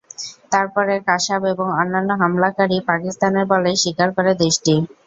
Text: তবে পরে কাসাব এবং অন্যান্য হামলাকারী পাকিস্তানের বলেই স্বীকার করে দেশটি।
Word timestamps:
তবে 0.51 0.67
পরে 0.75 0.95
কাসাব 1.07 1.41
এবং 1.53 1.67
অন্যান্য 1.79 2.09
হামলাকারী 2.21 2.77
পাকিস্তানের 2.89 3.45
বলেই 3.51 3.77
স্বীকার 3.83 4.09
করে 4.17 4.31
দেশটি। 4.43 4.73